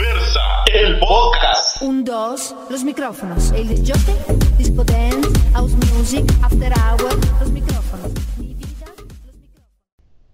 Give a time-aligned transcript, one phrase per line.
[0.00, 0.40] Diversa,
[0.72, 1.82] el podcast.
[1.82, 3.50] Un, dos, los micrófonos.
[3.50, 4.14] El disjockey,
[4.56, 8.10] disco dance, house music, after hour, los micrófonos.
[8.38, 9.66] Mi vida, los micrófonos.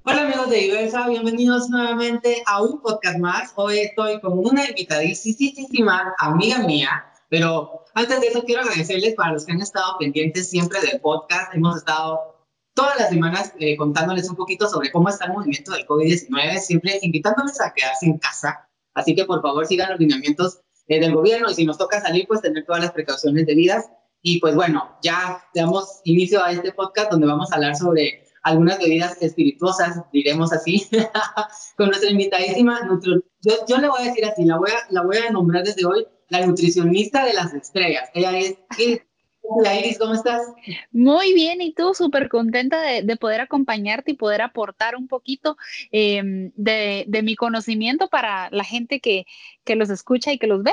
[0.05, 3.55] Hola amigos de Diversa, bienvenidos nuevamente a un podcast más.
[3.57, 9.47] Hoy estoy con una invitadísima amiga mía, pero antes de eso quiero agradecerles para los
[9.47, 11.53] que han estado pendientes siempre del podcast.
[11.53, 12.37] Hemos estado
[12.73, 17.01] todas las semanas eh, contándoles un poquito sobre cómo está el movimiento del COVID-19, siempre
[17.03, 18.67] invitándoles a quedarse en casa.
[18.97, 22.27] Así que por favor sigan los lineamientos eh, del gobierno y si nos toca salir,
[22.27, 23.87] pues tener todas las precauciones debidas.
[24.23, 28.79] Y pues bueno, ya damos inicio a este podcast donde vamos a hablar sobre algunas
[28.79, 30.89] bebidas espirituosas, diremos así,
[31.77, 32.81] con nuestra invitadísima,
[33.43, 35.85] yo, yo le voy a decir así, la voy a, la voy a nombrar desde
[35.85, 38.09] hoy, la nutricionista de las estrellas.
[38.15, 38.57] Ella es.
[39.49, 40.43] Hola Iris, ¿cómo estás?
[40.91, 45.57] Muy bien, y tú súper contenta de, de poder acompañarte y poder aportar un poquito
[45.93, 49.27] em, de, de mi conocimiento para la gente que,
[49.65, 50.73] que los escucha y que los ve.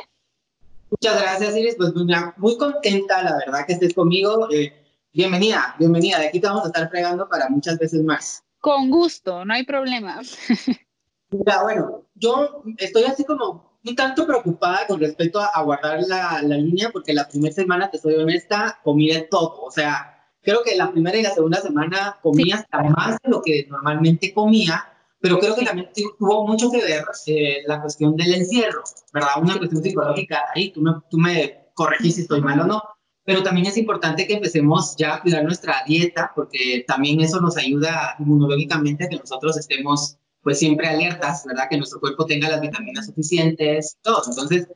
[0.89, 1.75] Muchas gracias, Iris.
[1.75, 2.07] Pues muy,
[2.37, 4.47] muy contenta, la verdad, que estés conmigo.
[4.51, 4.73] Eh,
[5.13, 6.19] bienvenida, bienvenida.
[6.19, 8.43] De aquí te vamos a estar fregando para muchas veces más.
[8.59, 10.21] Con gusto, no hay problema.
[11.29, 16.41] Mira, bueno, yo estoy así como un tanto preocupada con respecto a, a guardar la,
[16.41, 19.61] la, línea, porque la primera semana, te soy honesta, comí de todo.
[19.61, 23.41] O sea, creo que la primera y la segunda semana comí hasta más de lo
[23.41, 24.85] que normalmente comía,
[25.19, 25.89] pero creo que también
[26.19, 29.29] tuvo mucho que ver eh, la cuestión del encierro, ¿verdad?
[29.41, 30.41] Una cuestión psicológica.
[30.53, 32.83] Ahí tú me, tú me corregís si estoy mal o no.
[33.25, 37.55] Pero también es importante que empecemos ya a cuidar nuestra dieta, porque también eso nos
[37.55, 41.67] ayuda inmunológicamente a que nosotros estemos pues siempre alertas, ¿verdad?
[41.69, 44.21] Que nuestro cuerpo tenga las vitaminas suficientes, todo.
[44.27, 44.67] Entonces,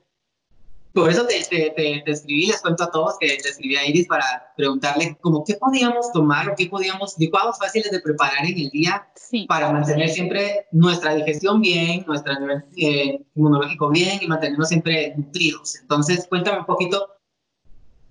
[0.93, 3.85] por eso te, te, te, te, escribí, les cuento a todos que te escribí a
[3.85, 8.57] Iris para preguntarle como qué podíamos tomar o qué podíamos, licuados fáciles de preparar en
[8.57, 9.45] el día Sí.
[9.47, 15.75] para mantener siempre nuestra digestión bien, nuestro nivel eh, inmunológico bien y mantenernos siempre nutridos.
[15.81, 17.16] Entonces, cuéntame un poquito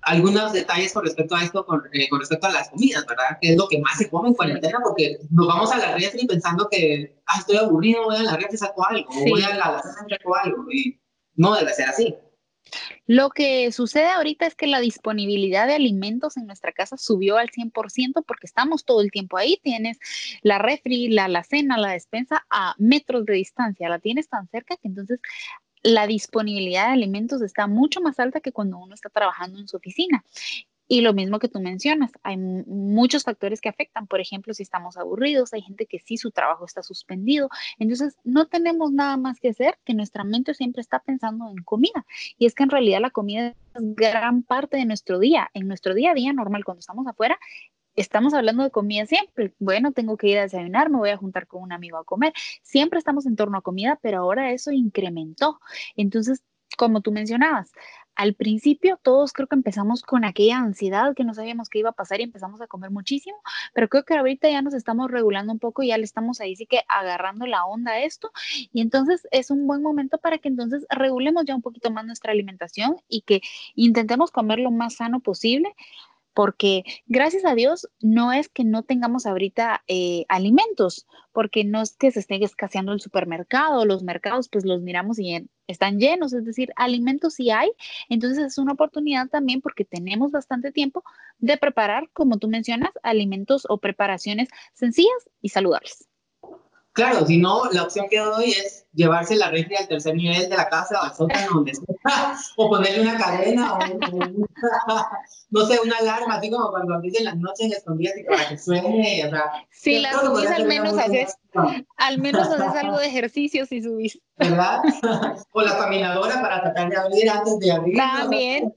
[0.06, 3.38] algunos detalles con respecto a esto, con, eh, con, respecto a las comidas, ¿verdad?
[3.40, 4.78] ¿Qué es lo que más se come en cuarentena?
[4.82, 8.54] Porque nos vamos a la refri pensando que, ah, estoy aburrido, voy a la refri
[8.54, 9.28] y saco algo, Sí.
[9.28, 11.00] voy a la alacena y saco algo, y
[11.34, 12.14] no debe ser así.
[13.06, 17.50] Lo que sucede ahorita es que la disponibilidad de alimentos en nuestra casa subió al
[17.50, 19.60] 100% porque estamos todo el tiempo ahí.
[19.62, 19.98] Tienes
[20.42, 23.88] la refri, la alacena, la despensa a metros de distancia.
[23.88, 25.20] La tienes tan cerca que entonces
[25.82, 29.76] la disponibilidad de alimentos está mucho más alta que cuando uno está trabajando en su
[29.76, 30.24] oficina.
[30.88, 34.06] Y lo mismo que tú mencionas, hay muchos factores que afectan.
[34.06, 37.48] Por ejemplo, si estamos aburridos, hay gente que sí su trabajo está suspendido.
[37.78, 42.06] Entonces, no tenemos nada más que hacer que nuestra mente siempre está pensando en comida.
[42.38, 45.50] Y es que en realidad la comida es gran parte de nuestro día.
[45.54, 47.36] En nuestro día a día normal, cuando estamos afuera,
[47.96, 49.54] estamos hablando de comida siempre.
[49.58, 52.32] Bueno, tengo que ir a desayunar, me voy a juntar con un amigo a comer.
[52.62, 55.60] Siempre estamos en torno a comida, pero ahora eso incrementó.
[55.96, 56.42] Entonces,
[56.76, 57.72] como tú mencionabas,
[58.16, 61.92] al principio todos creo que empezamos con aquella ansiedad que no sabíamos qué iba a
[61.92, 63.36] pasar y empezamos a comer muchísimo,
[63.74, 66.66] pero creo que ahorita ya nos estamos regulando un poco ya le estamos ahí sí
[66.66, 68.30] que agarrando la onda a esto
[68.72, 72.32] y entonces es un buen momento para que entonces regulemos ya un poquito más nuestra
[72.32, 73.42] alimentación y que
[73.74, 75.74] intentemos comer lo más sano posible
[76.36, 81.96] porque gracias a Dios no es que no tengamos ahorita eh, alimentos, porque no es
[81.96, 86.44] que se esté escaseando el supermercado, los mercados pues los miramos y están llenos, es
[86.44, 87.70] decir, alimentos sí hay,
[88.10, 91.02] entonces es una oportunidad también porque tenemos bastante tiempo
[91.38, 96.06] de preparar, como tú mencionas, alimentos o preparaciones sencillas y saludables.
[96.96, 100.56] Claro, si no, la opción que doy es llevarse la refri al tercer nivel de
[100.56, 103.80] la casa o al sótano, donde sea, o ponerle una cadena, o, o
[105.50, 108.56] no sé, una alarma, así como cuando abrís en las noches escondidas y para que
[108.56, 109.44] suene, o sea.
[109.70, 111.36] Si la subís, al menos haces,
[111.98, 114.18] al menos haces algo de ejercicio si subís.
[114.38, 114.80] ¿Verdad?
[115.52, 117.96] o la caminadora para tratar de abrir antes de abrir.
[117.98, 118.74] También,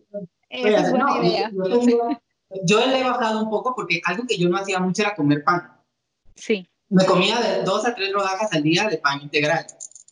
[0.50, 1.52] esa es buena no, idea.
[1.54, 2.10] Yo, yo,
[2.66, 5.42] yo le he bajado un poco porque algo que yo no hacía mucho era comer
[5.46, 5.72] pan.
[6.36, 6.70] Sí.
[6.90, 9.66] Me comía de dos a tres rodajas al día de pan integral,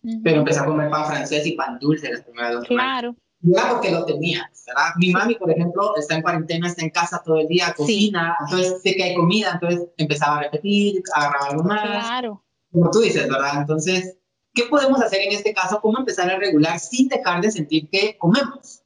[0.04, 0.22] uh -huh.
[0.24, 3.16] pero empecé a comer pan francés y pan dulce las primeras dos Claro.
[3.42, 4.90] Ya porque lo tenía, ¿verdad?
[4.98, 8.46] Mi mami, por ejemplo, está en cuarentena, está en casa todo el día, cocina, sí.
[8.46, 11.82] entonces sé que hay comida, entonces empezaba a repetir, agarraba algo más.
[11.84, 12.44] Claro.
[12.72, 13.62] Como tú dices, ¿verdad?
[13.62, 14.18] Entonces,
[14.56, 15.80] ¿qué podemos hacer en este caso?
[15.82, 18.82] ¿Cómo empezar a regular sin dejar de sentir que comemos?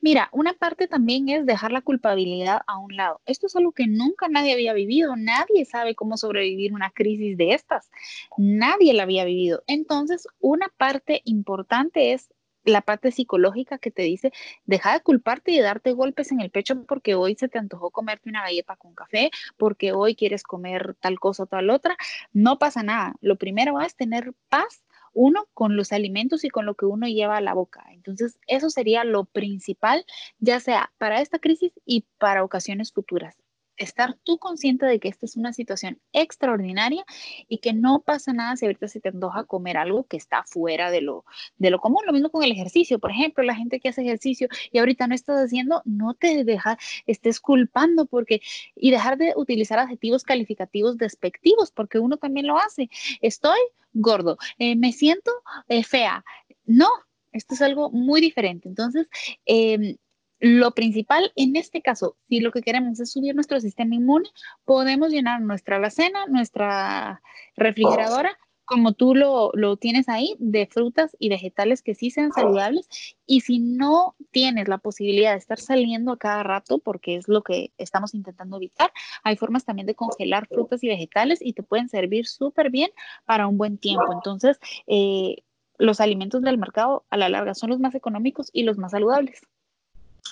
[0.00, 3.20] Mira, una parte también es dejar la culpabilidad a un lado.
[3.26, 5.16] Esto es algo que nunca nadie había vivido.
[5.16, 7.90] Nadie sabe cómo sobrevivir una crisis de estas.
[8.36, 9.62] Nadie la había vivido.
[9.66, 12.30] Entonces, una parte importante es
[12.64, 14.32] la parte psicológica que te dice,
[14.64, 17.90] deja de culparte y de darte golpes en el pecho porque hoy se te antojó
[17.90, 21.96] comerte una galleta con café, porque hoy quieres comer tal cosa o tal otra.
[22.32, 23.14] No pasa nada.
[23.20, 24.83] Lo primero es tener paz
[25.14, 27.84] uno con los alimentos y con lo que uno lleva a la boca.
[27.92, 30.04] Entonces, eso sería lo principal,
[30.38, 33.43] ya sea para esta crisis y para ocasiones futuras
[33.76, 37.04] estar tú consciente de que esta es una situación extraordinaria
[37.48, 40.90] y que no pasa nada si ahorita se te antoja comer algo que está fuera
[40.90, 41.24] de lo,
[41.58, 42.02] de lo común.
[42.06, 42.98] Lo mismo con el ejercicio.
[42.98, 46.78] Por ejemplo, la gente que hace ejercicio y ahorita no estás haciendo, no te deja,
[47.06, 48.40] estés culpando porque,
[48.74, 52.88] y dejar de utilizar adjetivos calificativos despectivos, porque uno también lo hace.
[53.20, 53.58] Estoy
[53.92, 55.30] gordo, eh, me siento
[55.68, 56.24] eh, fea.
[56.66, 56.88] No,
[57.32, 58.68] esto es algo muy diferente.
[58.68, 59.08] Entonces,
[59.46, 59.96] eh,
[60.44, 64.28] lo principal en este caso, si lo que queremos es subir nuestro sistema inmune,
[64.66, 67.22] podemos llenar nuestra alacena, nuestra
[67.56, 72.86] refrigeradora, como tú lo, tienes ahí, de frutas y vegetales que sí sean saludables.
[73.24, 77.42] Y si no tienes la posibilidad de estar saliendo a cada rato, porque es lo
[77.42, 78.92] que estamos intentando evitar,
[79.22, 82.90] hay formas también de congelar frutas y vegetales y te pueden servir súper bien
[83.24, 84.12] para un buen tiempo.
[84.12, 84.58] Entonces,
[84.88, 85.36] eh,
[85.78, 89.40] los alimentos del mercado a la larga son los más económicos y los más saludables.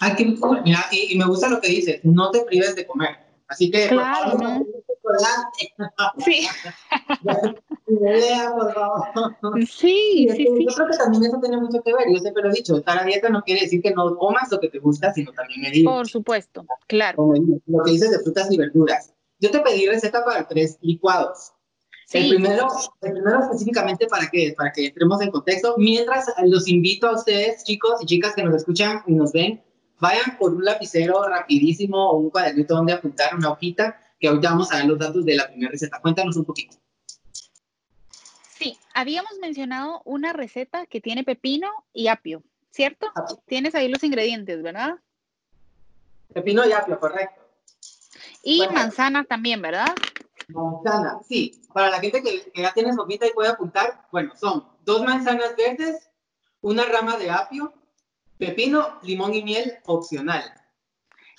[0.00, 0.24] Ay, qué
[0.64, 3.16] Mira, y, me gusta lo que dices, no te prives de comer.
[3.48, 4.38] Así que, claro,
[5.02, 5.18] por
[6.24, 6.46] Sí.
[8.54, 9.66] por favor.
[9.66, 10.66] Sí, sí, sí.
[10.66, 12.06] Yo creo que también eso tiene mucho que ver.
[12.12, 14.60] Yo siempre lo he dicho, estar a dieta no quiere decir que no comas lo
[14.60, 15.84] que te gusta, sino también medir.
[15.84, 17.32] Por supuesto, claro.
[17.66, 19.12] Lo que dices de frutas y verduras.
[19.40, 21.52] Yo te pedí receta para tres licuados.
[22.12, 22.66] El, primero,
[23.00, 27.64] el primero específicamente para que, para que entremos en contexto, mientras los invito a ustedes,
[27.64, 29.62] chicos y chicas que nos escuchan y nos ven,
[30.02, 34.72] vayan por un lapicero rapidísimo o un cuadernito donde apuntar una hojita, que ahorita vamos
[34.72, 36.00] a ver los datos de la primera receta.
[36.00, 36.76] Cuéntanos un poquito.
[38.58, 43.12] Sí, habíamos mencionado una receta que tiene pepino y apio, ¿cierto?
[43.46, 44.96] Tienes ahí los ingredientes, ¿verdad?
[46.34, 47.40] Pepino y apio, correcto.
[48.42, 49.94] Y manzana también, ¿verdad?
[50.48, 51.62] Manzana, sí.
[51.72, 55.04] Para la gente que, que ya tiene su hojita y puede apuntar, bueno, son dos
[55.04, 56.10] manzanas verdes,
[56.60, 57.72] una rama de apio,
[58.46, 60.42] Pepino, limón y miel opcional.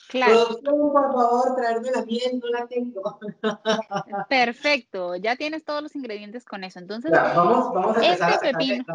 [0.07, 0.45] Claro.
[0.45, 3.19] Producción, por favor, traerme la miel, no la tengo.
[4.29, 6.79] Perfecto, ya tienes todos los ingredientes con eso.
[6.79, 8.85] Entonces, vamos, vamos, a empezar este pepino,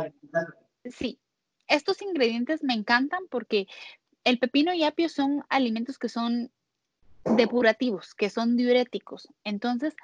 [0.84, 1.20] sí,
[1.66, 3.66] estos ingredientes me encantan porque
[4.24, 6.50] el pepino y apio son alimentos que son
[7.24, 9.28] depurativos, que son diuréticos.
[9.44, 9.94] Entonces,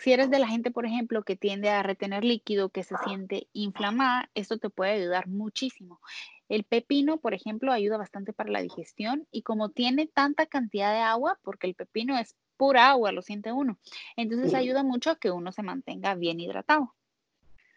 [0.00, 3.48] si eres de la gente, por ejemplo, que tiende a retener líquido, que se siente
[3.52, 6.00] inflamada, esto te puede ayudar muchísimo.
[6.48, 11.00] El pepino, por ejemplo, ayuda bastante para la digestión y como tiene tanta cantidad de
[11.00, 13.78] agua, porque el pepino es pura agua, lo siente uno,
[14.16, 16.94] entonces ayuda mucho a que uno se mantenga bien hidratado.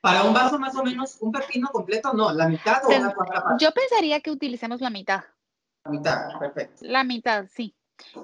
[0.01, 3.41] Para un vaso más o menos, un pepino completo, no, la mitad o una cuarta
[3.41, 3.63] parte.
[3.63, 5.23] Yo pensaría que utilicemos la mitad.
[5.85, 6.79] La mitad, perfecto.
[6.81, 7.73] La mitad, sí.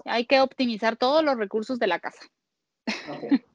[0.03, 2.19] Hay que optimizar todos los recursos de la casa.
[3.07, 3.45] Okay.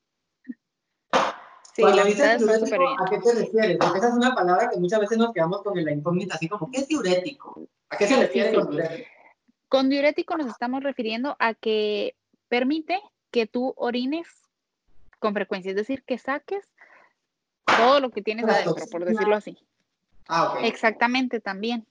[1.74, 3.78] Sí, la dices diurético, ¿a qué te refieres?
[3.78, 6.70] Porque esa es una palabra que muchas veces nos quedamos con la incógnita, así como,
[6.70, 7.66] ¿qué es diurético?
[7.90, 9.08] ¿A qué se refiere con diurético?
[9.68, 12.14] Con diurético nos estamos refiriendo a que
[12.48, 13.00] permite
[13.32, 14.28] que tú orines
[15.18, 16.64] con frecuencia, es decir, que saques
[17.64, 19.58] todo lo que tienes adentro, por decirlo así.
[20.28, 20.58] Ah, ok.
[20.62, 21.84] Exactamente, también.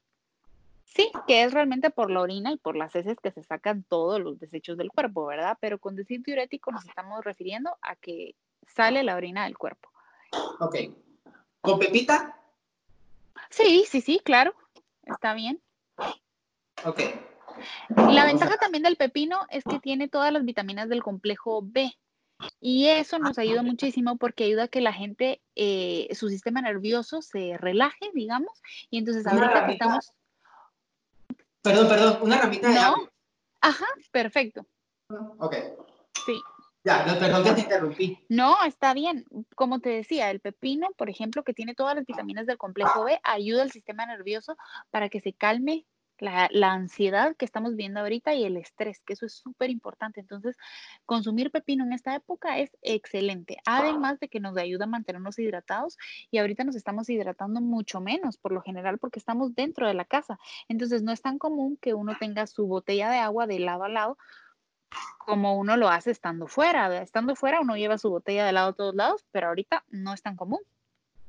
[0.85, 4.21] Sí, que es realmente por la orina y por las heces que se sacan todos
[4.21, 5.57] los desechos del cuerpo, ¿verdad?
[5.59, 8.35] Pero con decir diurético nos estamos refiriendo a que
[8.67, 9.89] sale la orina del cuerpo.
[10.59, 10.75] Ok.
[11.61, 12.37] ¿Con pepita?
[13.49, 14.53] Sí, sí, sí, claro.
[15.03, 15.61] Está bien.
[16.85, 16.99] Ok.
[17.95, 21.95] La ventaja también del pepino es que tiene todas las vitaminas del complejo B.
[22.59, 27.21] Y eso nos ayuda muchísimo porque ayuda a que la gente, eh, su sistema nervioso
[27.21, 28.61] se relaje, digamos.
[28.89, 30.11] Y entonces ahorita que estamos...
[31.61, 32.95] Perdón, perdón, una ramita de ¿No?
[33.61, 34.65] Ajá, perfecto.
[35.37, 35.55] Ok.
[36.83, 38.19] Ya, no, perdón que te interrumpí.
[38.27, 39.25] No, está bien.
[39.55, 43.19] Como te decía, el pepino, por ejemplo, que tiene todas las vitaminas del complejo B,
[43.23, 44.57] ayuda al sistema nervioso
[44.91, 45.85] para que se calme
[46.19, 50.19] la, ansiedad que estamos viendo ahorita y el estrés, que eso es súper importante.
[50.19, 50.57] Entonces,
[51.05, 53.57] consumir pepino en esta época es excelente.
[53.65, 55.97] Además de que nos ayuda a mantenernos hidratados
[56.31, 60.05] y ahorita nos estamos hidratando mucho menos, por lo general, porque estamos dentro de la
[60.05, 60.39] casa.
[60.67, 63.89] Entonces, no es tan común que uno tenga su botella de agua de lado a
[63.89, 64.17] lado
[65.25, 67.01] como uno lo hace estando fuera.
[67.01, 70.21] Estando fuera uno lleva su botella de lado a todos lados, pero ahorita no es
[70.21, 70.59] tan común.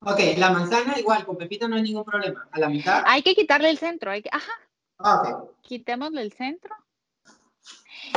[0.00, 2.46] Ok, la manzana igual, con pepita no hay ningún problema.
[2.50, 3.02] A la mitad.
[3.06, 4.52] Hay que quitarle el centro, hay que, ajá.
[4.98, 5.50] Ah, ok.
[5.62, 6.74] Quitémosle el centro.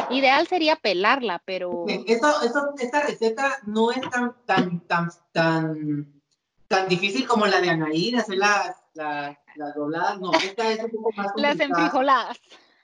[0.10, 1.86] Ideal sería pelarla, pero.
[1.88, 6.22] Esto, esto, esta receta no es tan, tan, tan, tan,
[6.68, 10.20] tan difícil como la de Anaí, hacer las, las, las dobladas.
[10.20, 12.38] No, esta es un poco más Las enfrijoladas.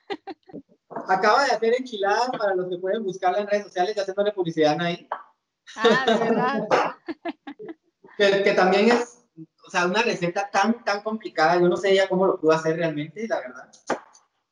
[1.08, 4.80] Acaba de hacer enchiladas para los que pueden buscarla en redes sociales y haciéndole publicidad
[4.80, 5.08] ahí.
[5.76, 6.68] Ah, de verdad.
[8.18, 9.24] que, que, también es,
[9.66, 12.76] o sea, una receta tan, tan complicada, yo no sé ya cómo lo pudo hacer
[12.76, 13.70] realmente, la verdad.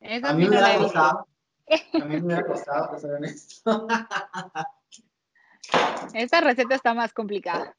[0.01, 1.29] Esa A mí me no la hubiera costado.
[1.95, 3.87] A mí me hubiera costado, para ser honesto.
[6.15, 7.75] Esta receta está más complicada.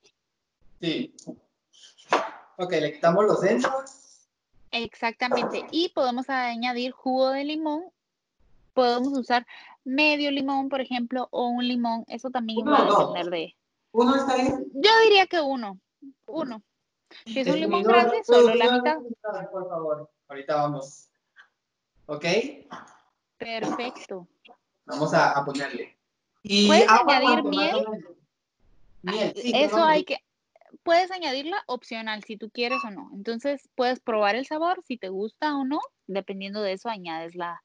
[0.80, 1.14] Sí.
[2.58, 4.30] Ok, le quitamos los centros.
[4.72, 5.66] Exactamente.
[5.72, 7.84] Y podemos añadir jugo de limón.
[8.74, 9.46] Podemos usar
[9.84, 12.04] medio limón, por ejemplo, o un limón.
[12.08, 13.56] Eso también Uno va a depender de.
[13.92, 14.66] Uno está bien.
[14.74, 15.80] Yo diría que uno.
[16.26, 16.64] Uno.
[17.26, 18.98] Si es un limón Escribidor, grande, solo la mitad.
[19.52, 20.10] Por favor.
[20.28, 21.10] Ahorita vamos.
[22.06, 22.26] Ok,
[23.38, 24.28] Perfecto.
[24.86, 25.98] vamos a, a ponerle.
[26.42, 28.06] Y ¿Puedes agua, añadir ¿cuánto más o miel?
[29.04, 29.52] Miel, sí.
[29.56, 30.18] Eso hay que.
[30.84, 33.10] Puedes añadirla opcional si tú quieres o no.
[33.14, 35.80] Entonces puedes probar el sabor, si te gusta o no.
[36.08, 37.63] Dependiendo de eso, añades la,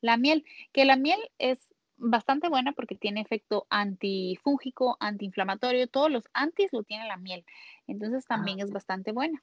[0.00, 0.44] la miel.
[0.72, 1.58] Que la miel es
[1.96, 5.88] bastante buena porque tiene efecto antifúngico, antiinflamatorio.
[5.88, 7.44] Todos los antis lo tiene la miel.
[7.86, 9.42] Entonces también es bastante buena.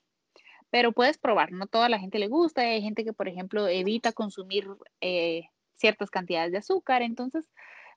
[0.70, 1.52] Pero puedes probar.
[1.52, 2.62] No toda la gente le gusta.
[2.62, 4.68] Hay gente que, por ejemplo, evita consumir
[5.02, 7.02] eh, ciertas cantidades de azúcar.
[7.02, 7.50] Entonces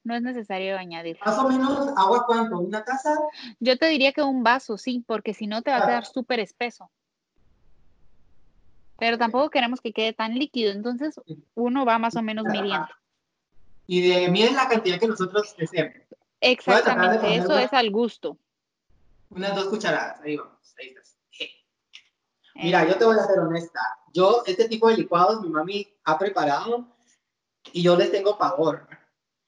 [0.05, 1.19] no es necesario añadir.
[1.25, 3.15] Más o menos, agua cuánto, una taza.
[3.61, 6.41] Yo te diría que un vaso, sí, porque si no te va a quedar súper
[6.41, 6.91] espeso.
[8.99, 11.21] Pero tampoco queremos que quede tan líquido, entonces
[11.55, 12.89] uno va más o menos midiendo.
[13.87, 15.95] Y de miel la cantidad que nosotros deseemos.
[16.41, 18.37] Exactamente, eso es al gusto.
[19.31, 21.17] Unas dos cucharadas, ahí vamos, ahí estás.
[22.55, 23.81] Mira, yo te voy a ser honesta.
[24.13, 26.89] Yo, este tipo de licuados, mi mami ha preparado
[27.73, 28.89] y yo les tengo pavor.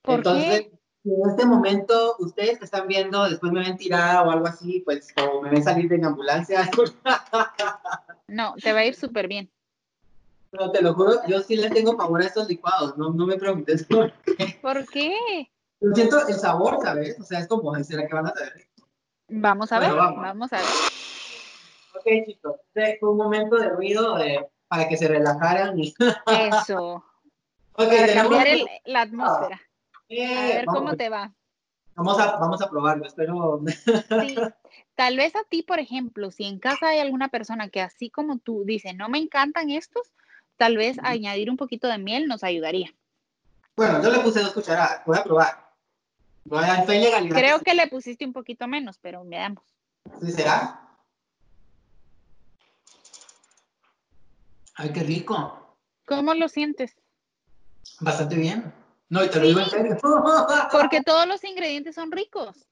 [0.02, 0.68] ¿Por Entonces,
[1.04, 5.08] en este momento, ustedes que están viendo, después me ven tirada o algo así, pues,
[5.16, 6.68] o me ven salir de ambulancia,
[8.28, 9.50] No, te va a ir súper bien.
[10.52, 13.36] no, te lo juro, yo sí les tengo pavor a estos licuados, no, no me
[13.36, 14.58] preguntes por qué.
[14.60, 15.48] ¿Por qué?
[15.80, 17.18] Yo siento el sabor, ¿sabes?
[17.18, 18.68] O sea, es como, ¿será que van a saber?
[19.28, 20.22] Vamos a Bueno, ver, vamos.
[20.22, 20.66] vamos a ver.
[21.94, 25.94] Ok, chicos, fue un momento de ruido de- para que se relajaran y...
[26.26, 27.04] Eso,
[27.72, 29.60] Ok, para cambiar el- la atmósfera.
[30.10, 31.32] A Eh, ver vamos, cómo te va.
[31.94, 33.62] Vamos a, vamos a probarlo, espero...
[33.64, 34.36] Sí,
[34.96, 38.38] tal vez a ti, por ejemplo, si en casa hay alguna persona que así como
[38.38, 40.12] tú dice, no me encantan estos,
[40.56, 42.92] tal vez añadir un poquito de miel nos ayudaría.
[43.76, 45.70] Bueno, yo le puse dos cucharadas, voy a probar.
[46.50, 47.36] A fe legalidad.
[47.36, 49.62] Creo que le pusiste un poquito menos, pero veamos.
[50.20, 50.80] ¿Sí será?
[54.74, 55.76] Ay, qué rico.
[56.06, 56.96] ¿Cómo lo sientes?
[58.00, 58.72] Bastante bien.
[59.10, 59.98] No, y te lo digo en serio.
[60.70, 62.66] Porque todos los ingredientes son ricos.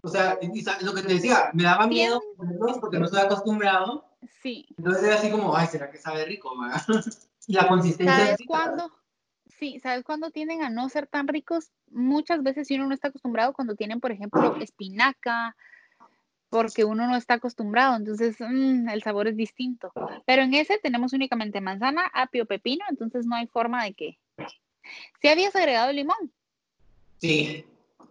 [0.00, 0.38] o sea,
[0.80, 4.08] lo que te decía, me daba miedo ponerlos porque no estoy acostumbrado.
[4.42, 4.66] Sí.
[4.78, 6.54] Entonces era así como, ay, ¿será que sabe rico?
[6.54, 6.72] ma?"
[7.46, 8.48] y la consistencia ¿Sabes rica.
[8.48, 8.90] cuándo?
[9.58, 11.70] Sí, ¿sabes cuándo tienden a no ser tan ricos?
[11.90, 15.56] Muchas veces si uno no está acostumbrado, cuando tienen, por ejemplo, espinaca,
[16.50, 19.92] porque uno no está acostumbrado, entonces mm, el sabor es distinto.
[20.24, 24.18] Pero en ese tenemos únicamente manzana, apio, pepino, entonces no hay forma de que...
[25.20, 26.32] Si habías agregado limón,
[27.18, 27.64] Sí.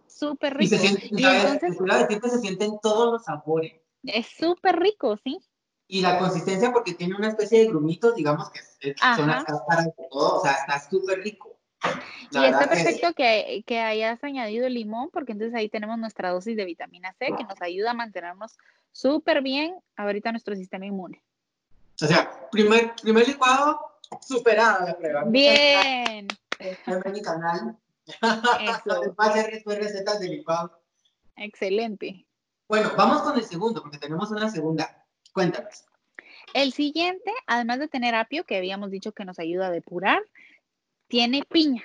[0.08, 1.06] súper Y se rico.
[1.10, 3.74] Y entonces a decir que se sienten todos los sabores.
[4.02, 5.38] es súper rico, ¿sí?
[5.86, 8.60] Y la consistencia, porque tiene una especie de grumitos, digamos que
[9.16, 11.56] son las cáscaras de todo, o sea, está súper rico.
[12.30, 16.56] La y está perfecto que, que hayas añadido limón, porque entonces ahí tenemos nuestra dosis
[16.56, 18.56] de vitamina C que nos ayuda a mantenernos
[18.90, 21.22] súper bien ahorita nuestro sistema inmune.
[22.02, 23.78] O sea, primer, primer licuado,
[24.20, 25.24] superada la prueba.
[25.26, 26.26] Bien,
[26.58, 27.78] En mi canal.
[28.06, 28.16] eso,
[29.20, 30.80] Va a hacer después recetas de licuado.
[31.36, 32.26] excelente.
[32.68, 35.04] Bueno, vamos con el segundo, porque tenemos una segunda.
[35.32, 35.84] Cuéntanos.
[36.54, 40.22] El siguiente, además de tener apio, que habíamos dicho que nos ayuda a depurar,
[41.08, 41.82] tiene piña.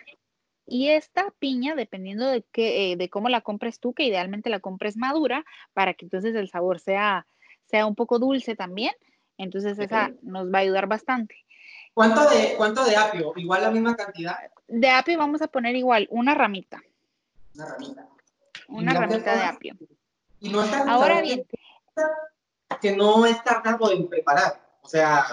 [0.65, 4.59] Y esta piña, dependiendo de, qué, eh, de cómo la compres tú, que idealmente la
[4.59, 7.25] compres madura, para que entonces el sabor sea,
[7.65, 8.93] sea un poco dulce también,
[9.37, 11.35] entonces esa nos va a ayudar bastante.
[11.93, 13.33] ¿Cuánto de, ¿Cuánto de apio?
[13.35, 14.37] Igual la misma cantidad.
[14.69, 16.81] De apio vamos a poner igual una ramita,
[17.55, 18.07] Una ramita.
[18.67, 19.75] una te ramita de apio.
[20.39, 21.45] Y no está Ahora bien,
[22.81, 24.61] que no es tardado en preparar.
[24.81, 25.25] O sea,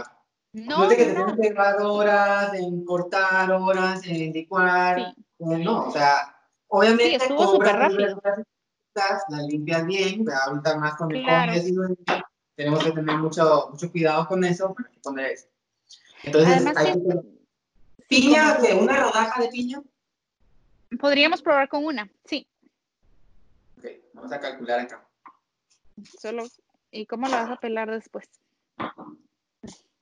[0.52, 5.14] no, no, es de que te no, que llevar horas en cortar, horas en licuar.
[5.14, 5.24] Sí.
[5.38, 6.34] No, o sea,
[6.68, 8.20] obviamente Sí, súper rápido.
[9.28, 11.52] las limpias bien, pero ahorita más con el Claro.
[11.52, 12.24] COVID, así,
[12.56, 14.74] tenemos que tener mucho, mucho cuidado con eso.
[16.24, 17.35] Entonces, Además hay que-
[18.08, 19.82] piña, que una rodaja de piña.
[21.00, 22.46] podríamos probar con una, sí,
[23.78, 23.84] Ok,
[24.14, 25.06] vamos a calcular acá.
[26.20, 26.44] solo.
[26.90, 28.26] ¿Y cómo la vas a pelar después?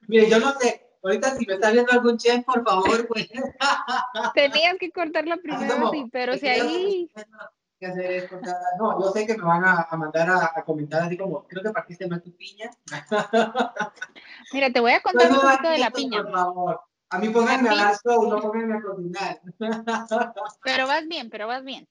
[0.08, 3.30] Mire, yo no sé, ahorita si me está viendo algún chef, por favor, pues.
[4.36, 7.12] Tenías que cortarla primero, sí, pero si ahí
[7.82, 10.64] que hacer o sea, no, yo sé que me van a, a mandar a, a
[10.64, 12.70] comentar así como, creo que partiste mal tu piña.
[14.54, 16.82] Mira, te voy a contar No, un poquito de la piña, Por favor.
[17.10, 19.42] A mí pónganme a dar show, no pónganme a cocinar.
[20.64, 21.88] pero vas bien, pero vas bien.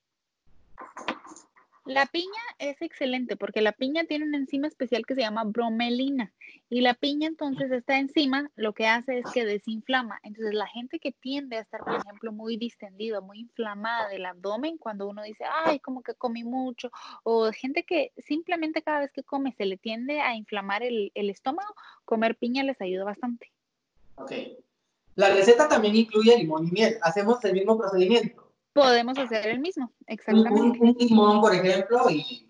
[1.90, 6.32] La piña es excelente porque la piña tiene una enzima especial que se llama bromelina
[6.68, 10.20] y la piña entonces esta enzima lo que hace es que desinflama.
[10.22, 14.78] Entonces la gente que tiende a estar, por ejemplo, muy distendida, muy inflamada del abdomen,
[14.78, 16.92] cuando uno dice, ay, como que comí mucho,
[17.24, 21.74] o gente que simplemente cada vez que come se le tiende a inflamar el, estómago,
[22.04, 23.50] comer piña les ayuda bastante.
[24.14, 24.30] Ok.
[25.16, 26.98] La receta también incluye limón y miel.
[27.02, 28.49] Hacemos el mismo procedimiento.
[28.72, 30.78] Podemos hacer el mismo, exactamente.
[30.80, 32.46] un- limón, por ejemplo, y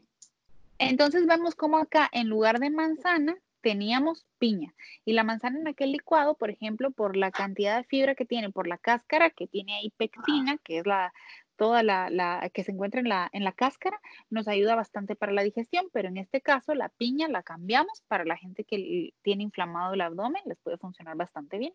[0.79, 4.75] Entonces vemos como acá en lugar de manzana teníamos piña
[5.05, 8.51] y la manzana en aquel licuado, por ejemplo, por la cantidad de fibra que tiene,
[8.51, 11.13] por la cáscara que tiene ahí pectina, que es la
[11.57, 14.01] toda la, la que se encuentra en la, en la cáscara,
[14.31, 18.25] nos ayuda bastante para la digestión, pero en este caso la piña la cambiamos para
[18.25, 21.75] la gente que tiene inflamado el abdomen, les puede funcionar bastante bien.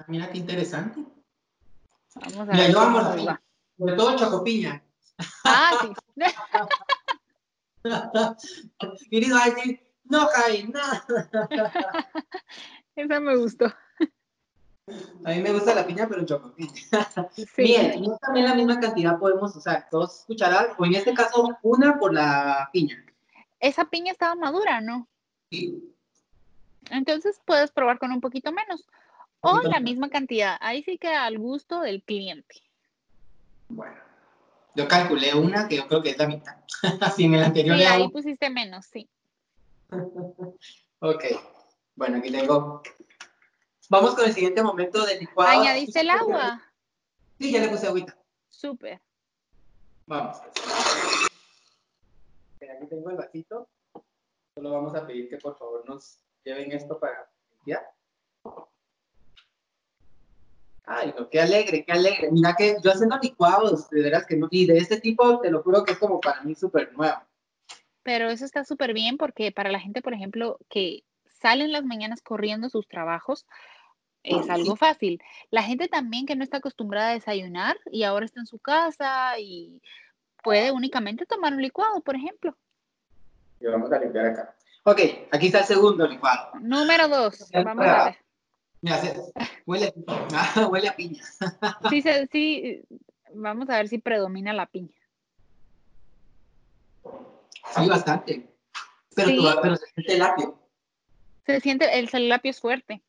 [0.00, 1.04] ah, mira qué interesante.
[2.14, 3.32] Vamos a ver yo amo cómo la nos piña.
[3.32, 3.42] va.
[3.78, 4.82] Sobre todo chocopiña.
[5.44, 5.92] Ah, sí.
[9.10, 10.80] Querido a decir, no, Javi, no.
[12.96, 13.66] Esa me gustó.
[13.66, 16.72] A mí me gusta la piña, pero chocopiña.
[17.32, 17.46] Sí.
[17.58, 21.98] Miel, y también la misma cantidad podemos usar, dos cucharadas, o en este caso, una
[21.98, 23.04] por la piña.
[23.60, 25.06] Esa piña estaba madura, ¿no?
[25.50, 25.94] Sí,
[26.90, 28.86] Entonces puedes probar con un poquito menos
[29.40, 30.56] o la misma cantidad.
[30.60, 32.62] Ahí sí que al gusto del cliente.
[33.68, 34.10] bueno.
[34.74, 36.56] Yo calculé una que yo creo que es la mitad.
[37.00, 39.08] Así en el anterior Sí, ahí pusiste menos, sí.
[41.02, 41.24] Ok.
[41.96, 42.82] Bueno, aquí tengo.
[43.88, 45.60] Vamos con el siguiente momento del licuado.
[45.60, 46.62] ¿Añadiste el agua?
[47.38, 48.16] Sí, ya le puse agüita.
[48.50, 49.00] Súper.
[50.06, 50.36] Vamos.
[52.60, 53.68] Aquí tengo el vasito.
[54.54, 57.90] Solo vamos a pedir que por favor nos lleven esto para limpiar.
[60.92, 62.32] Ay, no, qué alegre, qué alegre.
[62.32, 64.48] Mira que yo haciendo licuados, de veras que no.
[64.50, 67.16] Y de este tipo, te lo juro que es como para mí súper nuevo.
[68.02, 71.04] Pero eso está súper bien porque para la gente, por ejemplo, que
[71.40, 73.46] sale en las mañanas corriendo sus trabajos,
[74.24, 75.22] es algo fácil.
[75.50, 79.38] La gente también que no está acostumbrada a desayunar y ahora está en su casa
[79.38, 79.80] y
[80.42, 82.56] puede únicamente tomar un licuado, por ejemplo.
[83.60, 84.56] Y vamos a limpiar acá.
[84.82, 85.00] Ok,
[85.30, 86.50] aquí está el segundo licuado.
[86.60, 88.29] Número dos, vamos a ver.
[89.66, 89.92] Huele,
[90.70, 91.22] huele a piña.
[91.90, 92.82] Sí, sí,
[93.34, 94.94] vamos a ver si predomina la piña.
[97.76, 98.48] Sí, bastante.
[99.14, 99.36] Pero, Sí.
[99.36, 100.58] tú- pero se siente el apio.
[101.46, 103.02] Se siente, el celapio es fuerte.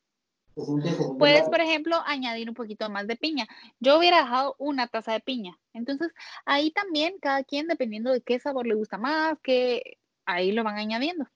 [0.54, 3.46] Se siente, se siente el Puedes, por ejemplo, añadir un poquito más de piña.
[3.80, 5.58] Yo hubiera dejado una taza de piña.
[5.72, 6.12] Entonces,
[6.44, 10.76] ahí también cada quien, dependiendo de qué sabor le gusta más, que ahí lo van
[10.76, 11.26] añadiendo.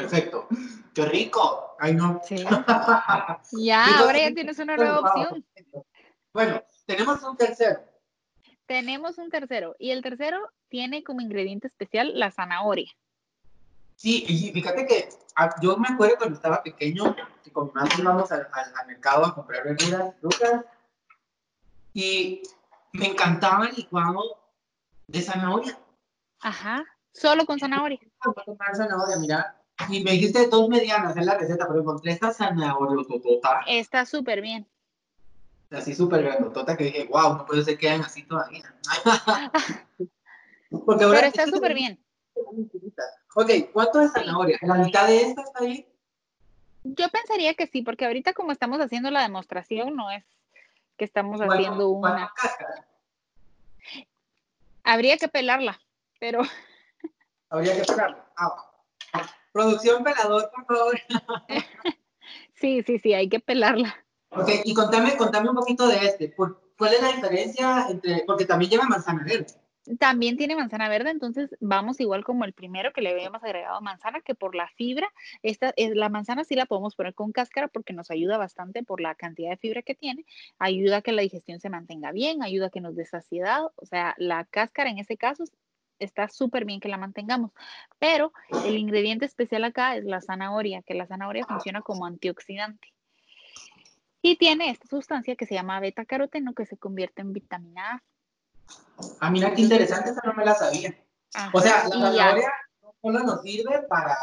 [0.00, 0.46] Perfecto.
[0.94, 1.74] ¡Qué rico!
[1.78, 2.20] Ay, no.
[2.22, 2.36] Sí.
[3.52, 5.44] Ya, ahora ya tienes una nueva opción.
[6.34, 7.80] Bueno, tenemos un tercero.
[8.66, 9.74] Tenemos un tercero.
[9.78, 12.90] Y el tercero tiene como ingrediente especial la zanahoria.
[13.94, 17.88] Sí, y fíjate que ah, yo me acuerdo cuando estaba pequeño que con mi mamá
[17.98, 20.64] íbamos al, al- al mercado a comprar verduras, frutas,
[21.94, 22.42] y
[22.92, 24.20] me encantaba el licuado
[25.06, 25.78] de zanahoria.
[26.40, 26.84] Ajá.
[27.12, 27.98] Solo con zanahoria.
[28.24, 29.56] Voy a comprar zanahoria, mira.
[29.88, 34.40] Y me dijiste dos medianas en la receta, pero encontré esta zanahoria totota, Está súper
[34.40, 34.66] bien.
[35.70, 38.74] así súper grandotota, que dije, wow, no puede ser que hayan así todavía.
[40.84, 42.02] Porque ahora Pero está súper bien.
[43.34, 44.58] Ok, ¿cuánto es zanahoria?
[44.62, 45.86] ¿La mitad de esta está bien?
[46.84, 50.24] Yo pensaría que sí, porque ahorita como estamos haciendo la demostración, no es
[50.96, 52.32] que estamos ¿Cuánto- haciendo una.
[52.34, 52.86] cáscara?
[54.84, 55.80] Habría que pelarla,
[56.20, 56.40] pero
[57.50, 58.24] Habría que pelarla.
[58.36, 58.65] Ah.
[59.52, 61.00] Producción pelador, por favor.
[62.54, 63.94] sí, sí, sí, hay que pelarla.
[64.30, 66.28] Ok, y contame, contame un poquito de este.
[66.28, 69.46] ¿Por- ¿Cuál es la diferencia entre, porque también lleva manzana verde?
[69.98, 74.20] También tiene manzana verde, entonces vamos igual como el primero que le habíamos agregado manzana,
[74.20, 75.08] que por la fibra,
[75.42, 79.00] esta, es, la manzana sí la podemos poner con cáscara porque nos ayuda bastante por
[79.00, 80.26] la cantidad de fibra que tiene,
[80.58, 83.86] ayuda a que la digestión se mantenga bien, ayuda a que nos dé saciedad, o
[83.86, 85.44] sea, la cáscara en ese caso
[85.98, 87.52] está súper bien que la mantengamos,
[87.98, 88.32] pero
[88.64, 92.92] el ingrediente especial acá es la zanahoria, que la zanahoria funciona como antioxidante.
[94.22, 98.02] Y tiene esta sustancia que se llama beta caroteno que se convierte en vitamina A.
[99.20, 100.96] Ah, mira qué interesante, esa no me la sabía.
[101.34, 104.16] Ajá, O sea, la zanahoria no solo nos sirve para,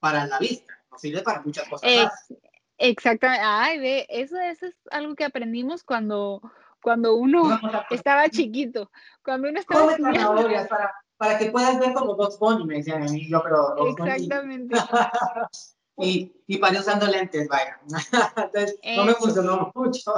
[0.00, 2.30] para la vista, nos sirve para muchas cosas más.
[2.30, 2.40] Ex-
[2.78, 3.44] exactamente.
[3.44, 6.40] Ay, ve, eso, eso es algo que aprendimos cuando,
[6.82, 7.58] cuando uno
[7.90, 8.90] estaba chiquito,
[9.22, 13.02] cuando uno estaba Come zanahorias para, para que puedas ver como Box Bunny, me decían
[13.02, 13.28] a mí.
[13.28, 13.88] Yo, pero.
[13.88, 14.76] Exactamente.
[15.98, 17.80] y, y paré usando lentes, vaya.
[18.36, 20.12] Entonces, no me funcionó mucho.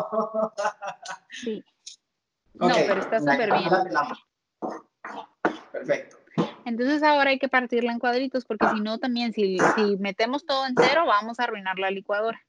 [1.30, 1.64] Sí.
[2.54, 3.70] No, pero está súper bien.
[5.70, 6.16] Perfecto.
[6.64, 10.66] Entonces ahora hay que partirla en cuadritos porque si no también si, si metemos todo
[10.66, 12.44] entero vamos a arruinar la licuadora.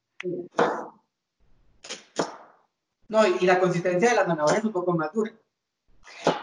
[3.06, 5.32] No, y, y la consistencia de la zanahoria es un poco más dura.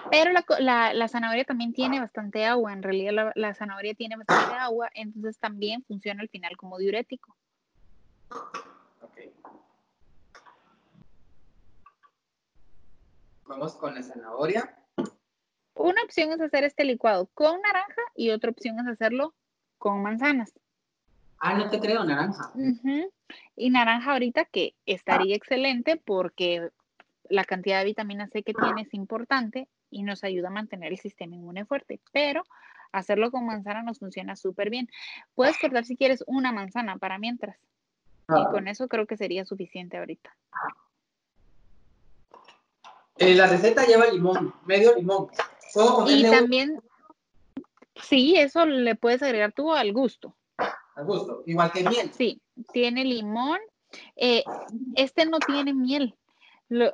[0.09, 4.15] Pero la, la- la zanahoria también tiene bastante agua, en realidad la, la zanahoria tiene
[4.15, 7.35] bastante agua, entonces también funciona al final como diurético.
[9.01, 9.17] Ok.
[13.45, 14.77] Vamos con la zanahoria.
[15.75, 19.35] Una opción es hacer este licuado con naranja y otra opción es hacerlo
[19.77, 20.51] con manzanas.
[21.39, 22.51] Ah, no te creo, naranja.
[22.55, 23.11] Ujú.
[23.55, 26.71] Y naranja ahorita que estaría excelente porque
[27.29, 30.99] la cantidad de vitamina C que tiene es importante y nos ayuda a mantener el
[30.99, 32.43] sistema inmune fuerte, pero
[32.91, 34.89] hacerlo con manzana nos funciona súper bien.
[35.35, 37.57] Puedes cortar si quieres una manzana para mientras
[38.29, 40.35] y con eso creo que sería suficiente ahorita.
[43.17, 45.29] Eh, la receta lleva limón, medio limón.
[45.73, 46.81] Puedo Y un también,
[47.95, 50.35] sí, eso le puedes agregar tú al gusto.
[50.95, 52.11] al gusto, igual que miel.
[52.13, 52.41] Sí,
[52.73, 53.59] tiene limón.
[54.17, 54.43] eh,
[54.95, 56.13] este no tiene miel.
[56.69, 56.91] Lo,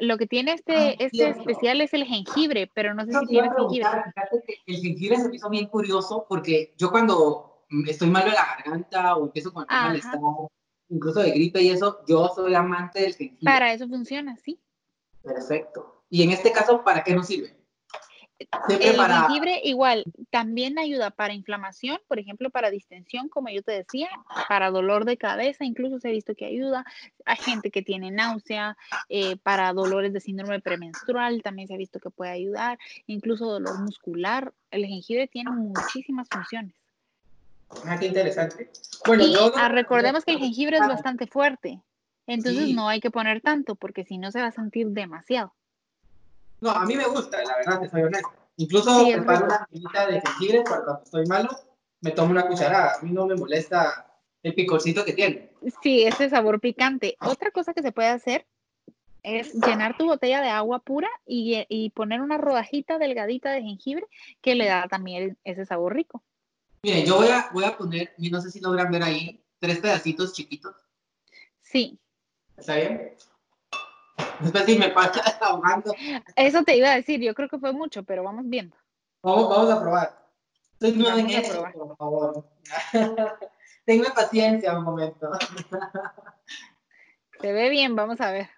[0.00, 1.40] lo que tiene Ah, este, este cierto.
[1.40, 3.88] especial es el jengibre, pero no sé si tiene jengibre.
[4.46, 8.46] que el jengibre se me hizo bien curioso porque yo cuando estoy malo de la
[8.46, 9.88] garganta o empiezo con Ajá.
[9.88, 10.20] malestar,
[10.88, 13.44] incluso de gripe y eso, yo soy amante del jengibre.
[13.44, 14.60] Para eso funciona, sí.
[15.22, 16.04] Perfecto.
[16.08, 17.55] Y en este caso, ¿para qué nos sirve?
[18.66, 19.22] Siempre El para...
[19.22, 24.08] jengibre igual también ayuda para inflamación, por ejemplo, para distensión, como yo te decía,
[24.48, 26.84] para dolor de cabeza, incluso se ha visto que ayuda.
[27.24, 28.76] Hay gente que tiene náusea,
[29.08, 33.80] eh, para dolores de síndrome premenstrual, también se ha visto que puede ayudar, incluso dolor
[33.80, 34.52] muscular.
[34.70, 36.74] El jengibre tiene muchísimas funciones.
[37.86, 38.70] Ah, qué interesante.
[39.06, 39.50] Bueno, Y yo...
[39.56, 41.80] ah, recordemos que el jengibre es bastante fuerte,
[42.26, 42.74] entonces Sí.
[42.74, 45.52] no hay que poner tanto, porque si no se va a sentir demasiado.
[46.60, 48.28] No, a mí me gusta, la verdad, te soy honesto.
[48.56, 51.50] Incluso Sí, preparo una semillita de jengibre cuando estoy malo,
[52.00, 52.94] me tomo una cucharada.
[52.98, 54.10] A mí no me molesta
[54.42, 55.52] el picorcito que tiene.
[55.82, 57.16] Sí, ese sabor picante.
[57.20, 58.46] Otra cosa que se puede hacer
[59.22, 64.06] es llenar tu botella de agua pura y, y poner una rodajita delgadita de jengibre
[64.40, 66.22] que le da también ese sabor rico.
[66.82, 69.80] Miren, yo voy a, voy a poner, y no sé si logran ver ahí, tres
[69.80, 70.74] pedacitos chiquitos.
[71.60, 71.98] Sí,
[72.56, 73.12] ¿Está bien?
[74.66, 75.92] Si me pasa ahogando,
[76.36, 78.76] eso te iba a decir, yo creo que fue mucho, pero vamos viendo.
[79.22, 80.26] vamos, vamos a probar.
[80.80, 81.72] Soy nueva en Vamos probar.
[81.72, 82.44] por favor.
[83.86, 85.30] Tenme paciencia un momento.
[87.40, 88.48] Se ve bien, vamos a ver.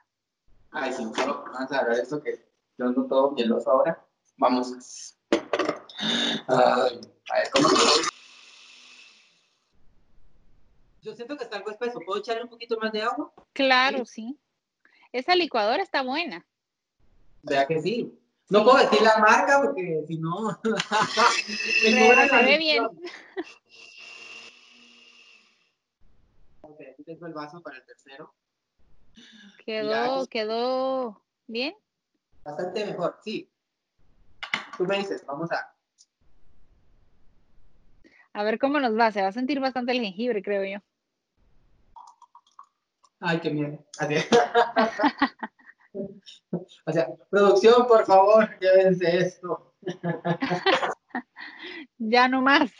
[0.70, 2.44] Ay, sí, vamos a agarrar esto que
[2.76, 4.04] yo ando todo mieloso ahora.
[4.36, 5.16] Vamos.
[5.30, 5.40] Ay,
[6.48, 8.08] a ver, ¿cómo se-
[11.02, 12.00] Yo siento que está algo espeso.
[12.04, 13.32] ¿Puedo echarle un poquito más de agua?
[13.52, 14.38] Claro, sí.
[15.12, 16.46] Esa licuadora está buena.
[17.42, 18.18] Vea que sí.
[18.50, 20.58] No puedo decir la marca porque si no.
[20.62, 23.00] Pero se ve adicción.
[26.62, 28.34] Ok, aquí tengo el vaso para el tercero.
[29.64, 30.26] Quedó, Ya.
[30.30, 31.74] quedó bien.
[32.44, 33.50] Bastante mejor, sí.
[34.76, 35.74] Tú me dices, vamos a.
[38.32, 39.10] A ver cómo nos va.
[39.10, 40.84] Se va a sentir bastante el jengibre, creo yo.
[43.20, 43.78] Ay, qué miedo.
[43.98, 44.14] Así.
[46.84, 49.74] o sea, producción, por favor, llévense esto.
[51.98, 52.70] Ya no más.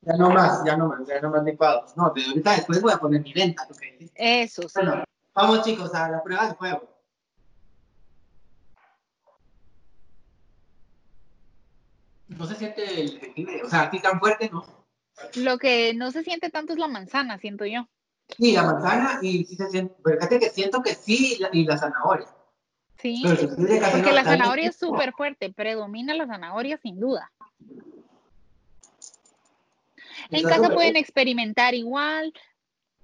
[0.00, 1.96] Ya no más, ya no más, ya no más licuados.
[1.96, 3.66] No, de ahorita después voy a poner mi venta.
[4.14, 4.68] Eso sí.
[4.74, 6.94] Bueno, vamos chicos a la prueba de fuego.
[12.28, 14.64] No se siente el jengibre, o sea, así tan fuerte, ¿no?
[15.36, 17.88] Lo que no se siente tanto es la manzana, siento yo.
[18.28, 21.78] Sí, la manzana y sí se siente, pero fíjate que siento que sí y la,
[21.78, 22.26] zanahoria.
[22.98, 23.22] Sí.
[23.24, 27.30] Porque no, la zanahoria es súper fuerte, predomina la zanahoria sin duda.
[30.30, 30.96] En casa pueden bien.
[30.96, 32.32] experimentar igual,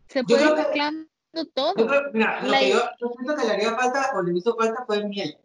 [0.09, 1.06] se puede ir que- mezclando
[1.54, 1.74] todo.
[1.76, 4.37] Yo creo, mira, lo La- que yo, yo siento que le haría falta o le
[4.38, 5.37] hizo falta fue miel.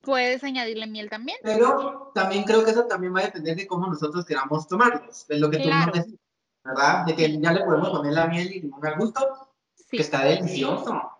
[0.00, 1.38] Puedes añadirle miel también.
[1.44, 5.38] Pero también creo que eso también va a depender de cómo nosotros queramos tomarlos, de
[5.38, 5.92] lo que Claro.
[5.92, 6.20] tú nos decís,
[6.64, 7.04] ¿verdad?
[7.06, 9.96] De que ya le podemos poner la miel y limón al gusto, Sí.
[9.96, 11.10] que está delicioso.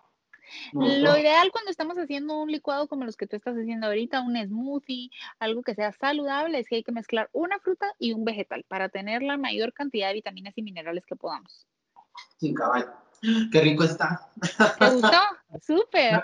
[0.73, 4.35] Lo ideal cuando estamos haciendo un licuado como los que tú estás haciendo ahorita, un
[4.37, 8.63] smoothie, algo que sea saludable, es que hay que mezclar una fruta y un vegetal
[8.67, 11.67] para tener la mayor cantidad de vitaminas y minerales que podamos.
[12.37, 12.93] Sí, cabal.
[13.51, 14.29] Qué rico está.
[14.79, 15.09] ¿Te gustó?
[15.61, 16.21] Súper.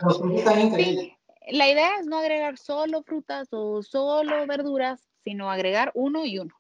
[1.52, 6.54] La idea es no agregar solo frutas o solo verduras, sino agregar uno y uno.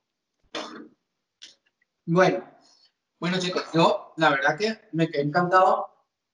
[2.11, 2.43] Bueno,
[3.19, 5.89] bueno chicos, yo la verdad que me quedé encantado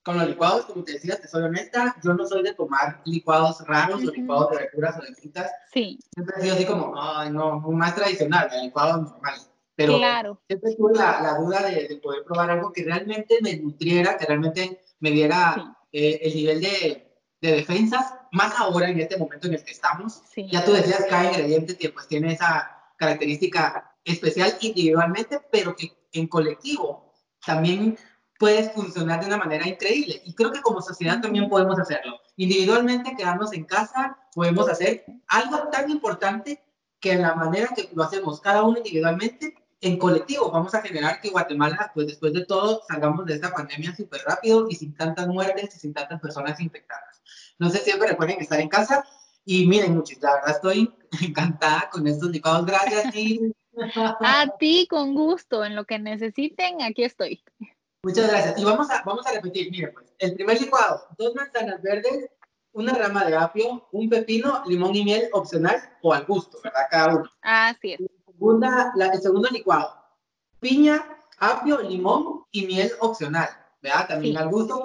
[0.06, 3.60] con los licuados, como te decía, te soy honesta, yo no soy de tomar licuados
[3.68, 5.52] raros o licuados de verduras o de frutas.
[5.74, 6.00] Sí.
[6.14, 9.38] Siempre he sido así como, ay, no, más tradicional, el licuado normal.
[9.76, 10.40] Pero claro.
[10.48, 14.28] siempre tuve la, la duda de, de, poder probar algo que realmente me nutriera, que
[14.28, 15.62] realmente me diera sí.
[15.92, 20.22] eh, el nivel de, de, defensas, más ahora en este momento en el que estamos.
[20.34, 20.48] Sí.
[20.50, 27.14] Ya tú decías, cada ingrediente pues tiene esa característica especial individualmente, pero que en colectivo
[27.46, 27.98] también
[28.40, 30.22] puedes funcionar de una manera increíble.
[30.24, 32.20] Y creo que como sociedad también podemos hacerlo.
[32.38, 36.64] Individualmente, quedarnos en casa, podemos hacer algo tan importante
[37.00, 41.22] que en la manera que lo hacemos cada uno individualmente, en colectivo vamos a generar
[41.22, 45.28] que Guatemala, pues después de todo, salgamos de esta pandemia súper rápido y sin tantas
[45.28, 47.22] muertes y sin tantas personas infectadas.
[47.72, 49.06] Sé, siempre recuerden estar en casa.
[49.46, 52.66] Y miren, muchachos, la verdad estoy encantada con estos licuados.
[52.66, 53.54] Gracias, y...
[53.96, 55.64] A ti, con gusto.
[55.64, 57.44] En lo que necesiten, aquí estoy.
[58.04, 58.60] Muchas gracias.
[58.60, 62.30] Y vamos a, vamos a repetir, miren, pues, el primer licuado, dos manzanas verdes,
[62.72, 66.82] una rama de apio, un pepino, limón y miel opcional o al gusto, ¿verdad?
[66.92, 67.30] Cada uno.
[67.42, 68.00] Así es.
[68.28, 69.96] Segunda, la, el segundo licuado,
[70.60, 71.04] piña,
[71.40, 73.50] apio, limón y miel opcional,
[73.82, 74.08] ¿verdad?
[74.10, 74.42] También sí.
[74.42, 74.84] al gusto,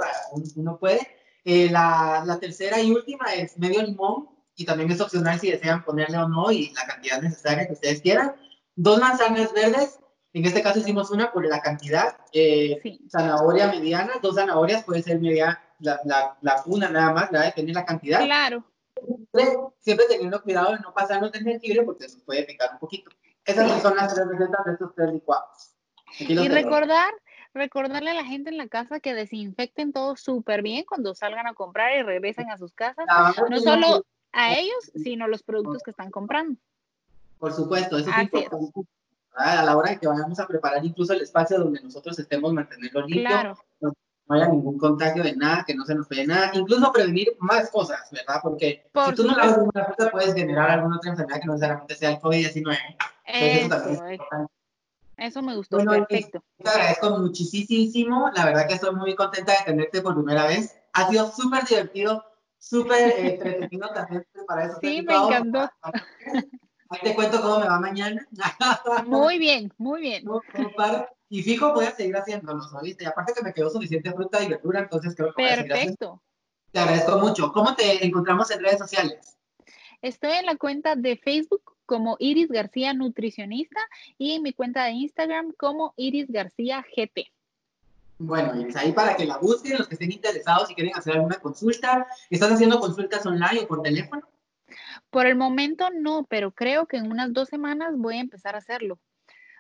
[0.57, 1.01] uno puede.
[1.45, 5.85] Eh, la, la tercera y última es medio limón y también es opcional si desean
[5.85, 8.35] ponerle o no y la cantidad necesaria que ustedes quieran.
[8.77, 9.99] Dos manzanas verdes,
[10.33, 13.01] en este caso hicimos una por la cantidad, eh, sí.
[13.11, 17.47] zanahoria mediana, dos zanahorias, puede ser media, la, la, la una nada más, ¿verdad?
[17.47, 18.25] Depende de la cantidad.
[18.25, 18.65] Claro.
[18.95, 23.11] Siempre, siempre, teniendo cuidado de no pasarnos de jengibre porque eso puede picar un poquito.
[23.45, 23.81] Esas sí.
[23.81, 25.75] son las tres recetas de estos tres licuados.
[26.19, 27.13] Y recordar,
[27.55, 31.55] recordarle a la gente en la casa que desinfecten todo súper bien cuando salgan a
[31.55, 33.07] comprar y regresen a sus casas.
[33.49, 36.61] No solo a ellos, sino los productos que están comprando.
[37.41, 38.81] Por supuesto, eso es Así importante.
[39.35, 43.01] A la hora de que vayamos a preparar incluso el espacio donde nosotros estemos mantenerlo
[43.07, 43.59] limpio, claro.
[43.81, 43.93] no,
[44.27, 47.71] no haya ningún contagio de nada, que no se nos pegue nada, incluso prevenir más
[47.71, 48.41] cosas, ¿verdad?
[48.43, 51.55] Porque Por si tú no lavas una fruta puedes generar alguna otra enfermedad que no
[51.55, 52.77] necesariamente sea el COVID-19.
[53.25, 54.21] Eso, es
[55.17, 56.43] es- me gustó, Bueno, perfecto.
[56.59, 60.77] Te agradezco muchísimo, la verdad que estoy muy contenta de tenerte por primera vez.
[60.93, 62.25] Ha sido súper divertido,
[62.59, 63.35] súper eh,
[63.71, 64.79] entretenido también para eso.
[64.83, 65.71] Sí, me encantó.
[66.91, 68.27] Ahí te cuento cómo me va mañana.
[69.07, 70.25] Muy bien, muy bien.
[70.25, 71.09] No, no paro.
[71.29, 73.05] Y fijo, voy a seguir haciéndolo, ¿viste?
[73.05, 75.73] Y aparte que me quedó suficiente fruta y verdura, entonces creo que voy a seguir
[75.73, 75.97] haciendo.
[75.97, 76.23] Perfecto.
[76.73, 77.53] Te agradezco mucho.
[77.53, 79.39] ¿Cómo te encontramos en redes sociales?
[80.03, 83.81] Estoy en la cuenta de Facebook como Iris García Nutricionista
[84.19, 87.31] y en mi cuenta de Instagram como Iris García GT.
[88.19, 91.37] Bueno, Iris, ahí para que la busquen, los que estén interesados y quieren hacer alguna
[91.37, 92.09] consulta.
[92.31, 94.23] ¿Estás haciendo consultas online o por teléfono?
[95.11, 98.59] Por el momento no, pero creo que en unas dos semanas voy a empezar a
[98.59, 98.99] hacerlo.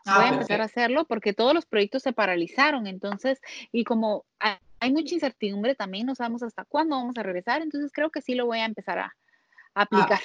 [0.07, 0.63] Ah, voy a empezar perfecto.
[0.63, 6.07] a hacerlo porque todos los proyectos se paralizaron, entonces, y como hay mucha incertidumbre también,
[6.07, 8.99] no sabemos hasta cuándo vamos a regresar, entonces creo que sí lo voy a empezar
[8.99, 9.13] a, a
[9.75, 10.21] Ah, aplicar.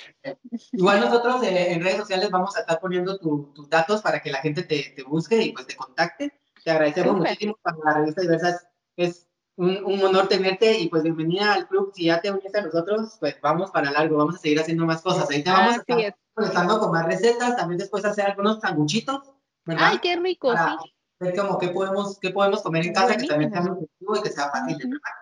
[0.71, 4.31] Igual nosotros eh, en redes sociales vamos a estar poniendo tu- tus datos para que
[4.31, 6.31] la gente te, te busque y pues te contacte.
[6.63, 8.67] Te agradecemos muchísimo para la revista Diversas.
[8.95, 11.91] Es un, un honor tenerte y pues bienvenida al club.
[11.95, 15.01] Si ya te uniste a nosotros, pues vamos para largo, vamos a seguir haciendo más
[15.01, 15.29] cosas.
[15.29, 16.13] Ahí te vamos a Así estar es.
[16.33, 19.21] conectando con más recetas, también después hacer algunos sanguchitos,
[19.65, 19.89] ¿verdad?
[19.91, 20.93] Ay, qué rico, Para sí.
[21.19, 23.81] ver como qué podemos, qué podemos comer en casa que también sea Buenísimo.
[23.81, 24.91] nutritivo y que sea fácil de Ujú.
[24.91, 25.19] preparar.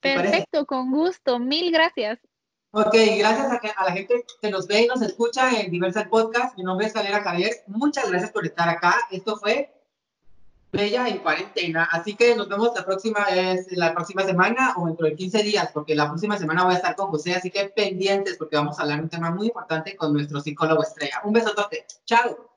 [0.00, 0.30] ¿Te parece?
[0.32, 2.18] Perfecto, con gusto, mil gracias.
[2.76, 6.08] Ok, gracias a, que- a la gente que nos ve y nos escucha en Diversal
[6.08, 6.56] Podcast.
[6.58, 7.52] Mi nombre es Calera Javier.
[7.68, 8.96] Muchas gracias por estar acá.
[9.12, 9.72] Esto fue
[10.74, 11.88] Bella en cuarentena.
[11.90, 15.70] Así que nos vemos la próxima vez, la próxima semana o dentro de 15 días,
[15.72, 17.34] porque la próxima semana voy a estar con José.
[17.34, 21.20] Así que pendientes, porque vamos a hablar un tema muy importante con nuestro psicólogo estrella.
[21.24, 21.86] Un besotote.
[22.04, 22.50] Chao.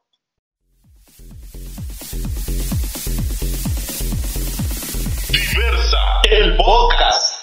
[5.29, 5.97] Diversa,
[6.31, 7.36] el podcast.